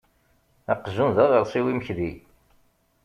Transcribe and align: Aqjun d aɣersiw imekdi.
Aqjun 0.73 1.09
d 1.15 1.17
aɣersiw 1.23 1.65
imekdi. 1.71 2.11